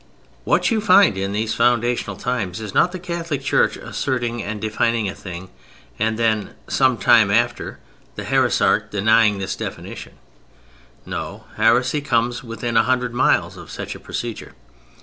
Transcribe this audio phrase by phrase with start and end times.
[0.45, 5.07] What you find in these foundational times is not the Catholic Church asserting and defining
[5.07, 5.49] a thing
[5.99, 7.77] and then, some time after,
[8.15, 10.13] the heresiarch denying this definition;
[11.05, 14.55] no heresy comes within a hundred miles of such a procedure.